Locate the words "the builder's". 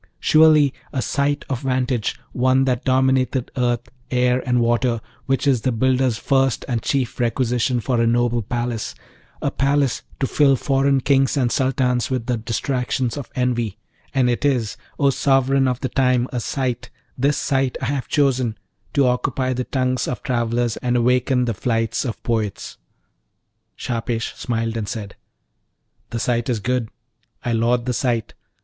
5.61-6.17